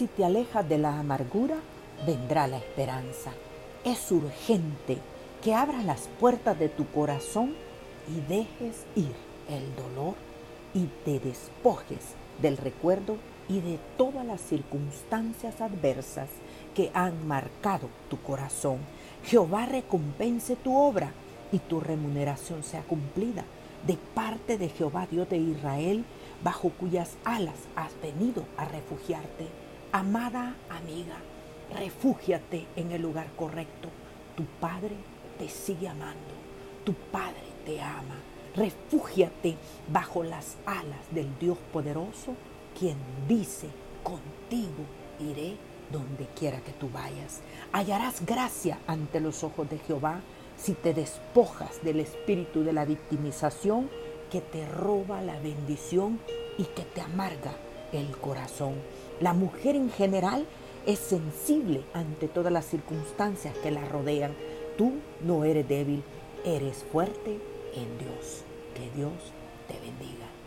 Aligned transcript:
si 0.00 0.06
te 0.06 0.24
alejas 0.24 0.66
de 0.66 0.78
la 0.78 0.98
amargura, 0.98 1.56
vendrá 2.06 2.46
la 2.46 2.56
esperanza. 2.56 3.32
Es 3.84 4.10
urgente 4.10 4.96
que 5.42 5.54
abras 5.54 5.84
las 5.84 6.08
puertas 6.18 6.58
de 6.58 6.70
tu 6.70 6.86
corazón 6.86 7.52
y 8.08 8.18
dejes 8.22 8.86
ir 8.96 9.12
el 9.50 9.76
dolor 9.76 10.14
y 10.72 10.86
te 11.04 11.20
despojes 11.20 12.14
del 12.40 12.56
recuerdo 12.56 13.18
y 13.46 13.60
de 13.60 13.78
todas 13.98 14.24
las 14.24 14.40
circunstancias 14.40 15.60
adversas 15.60 16.30
que 16.74 16.90
han 16.94 17.28
marcado 17.28 17.90
tu 18.08 18.18
corazón. 18.22 18.78
Jehová 19.26 19.66
recompense 19.66 20.56
tu 20.56 20.78
obra 20.78 21.12
y 21.52 21.58
tu 21.58 21.78
remuneración 21.78 22.64
sea 22.64 22.80
cumplida 22.84 23.44
de 23.86 23.98
parte 24.14 24.56
de 24.56 24.70
Jehová 24.70 25.06
Dios 25.10 25.28
de 25.28 25.36
Israel, 25.36 26.06
bajo 26.42 26.70
cuyas 26.70 27.18
alas 27.26 27.56
has 27.76 27.92
venido 28.00 28.44
a 28.56 28.64
refugiarte. 28.64 29.60
Amada 29.92 30.54
amiga, 30.68 31.16
refúgiate 31.74 32.64
en 32.76 32.92
el 32.92 33.02
lugar 33.02 33.26
correcto. 33.34 33.88
Tu 34.36 34.44
Padre 34.60 34.94
te 35.36 35.48
sigue 35.48 35.88
amando, 35.88 36.32
tu 36.84 36.94
Padre 36.94 37.42
te 37.66 37.80
ama. 37.80 38.14
Refúgiate 38.54 39.56
bajo 39.92 40.22
las 40.22 40.58
alas 40.64 41.00
del 41.10 41.36
Dios 41.40 41.58
poderoso, 41.72 42.36
quien 42.78 42.98
dice, 43.26 43.68
contigo 44.04 44.84
iré 45.18 45.56
donde 45.90 46.26
quiera 46.38 46.60
que 46.60 46.72
tú 46.72 46.88
vayas. 46.88 47.40
Hallarás 47.72 48.24
gracia 48.24 48.78
ante 48.86 49.18
los 49.18 49.42
ojos 49.42 49.68
de 49.68 49.78
Jehová 49.78 50.20
si 50.56 50.74
te 50.74 50.94
despojas 50.94 51.82
del 51.82 51.98
espíritu 51.98 52.62
de 52.62 52.72
la 52.72 52.84
victimización 52.84 53.90
que 54.30 54.40
te 54.40 54.68
roba 54.68 55.20
la 55.20 55.40
bendición 55.40 56.20
y 56.58 56.64
que 56.64 56.82
te 56.84 57.00
amarga 57.00 57.56
el 57.92 58.16
corazón. 58.18 58.74
La 59.20 59.34
mujer 59.34 59.76
en 59.76 59.90
general 59.90 60.46
es 60.86 60.98
sensible 60.98 61.82
ante 61.92 62.26
todas 62.26 62.50
las 62.50 62.64
circunstancias 62.64 63.54
que 63.62 63.70
la 63.70 63.84
rodean. 63.84 64.32
Tú 64.78 64.94
no 65.20 65.44
eres 65.44 65.68
débil, 65.68 66.02
eres 66.44 66.84
fuerte 66.90 67.38
en 67.74 67.98
Dios. 67.98 68.44
Que 68.74 68.90
Dios 68.96 69.12
te 69.68 69.74
bendiga. 69.74 70.39